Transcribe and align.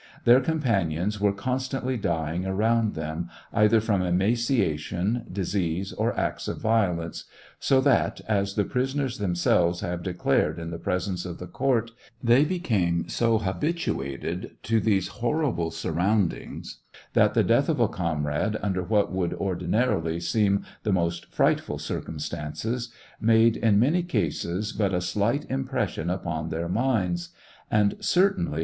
Their 0.25 0.39
companions 0.41 1.21
were 1.21 1.31
constantly 1.31 1.95
dying 1.95 2.43
around 2.43 2.95
them, 2.95 3.29
either 3.53 3.79
from 3.79 4.01
emaciation, 4.01 5.27
disease, 5.31 5.93
or 5.93 6.17
acts 6.19 6.47
of 6.47 6.57
violence, 6.59 7.25
so 7.59 7.79
that, 7.81 8.19
as 8.27 8.55
the 8.55 8.65
prisoners 8.65 9.19
themselves 9.19 9.81
have 9.81 10.01
declared 10.01 10.57
in 10.57 10.71
the 10.71 10.79
presence 10.79 11.23
of 11.23 11.37
the 11.37 11.45
court, 11.45 11.91
they 12.23 12.43
became 12.43 13.09
so 13.09 13.37
habituated 13.37 14.57
to 14.63 14.79
these 14.79 15.07
horrible 15.09 15.69
surroundings, 15.69 16.79
that 17.13 17.35
the 17.35 17.43
death 17.43 17.69
of 17.69 17.79
a 17.79 17.87
comrade, 17.87 18.57
under 18.63 18.81
what 18.81 19.11
would 19.11 19.35
ordinarily 19.35 20.19
seem 20.19 20.65
the 20.81 20.91
most 20.91 21.31
frightful 21.31 21.77
circum 21.77 22.17
stances, 22.17 22.91
made 23.19 23.55
in 23.55 23.77
many 23.79 24.01
cases 24.01 24.71
but 24.73 24.95
a 24.95 24.99
slight 25.01 25.45
impression 25.51 26.09
upon 26.09 26.49
their 26.49 26.67
minds; 26.67 27.29
and 27.69 27.97
certainly 27.99 27.99
TRIAL 27.99 28.29
OF 28.29 28.37
HENRY 28.39 28.51
WIRZ. 28.57 28.59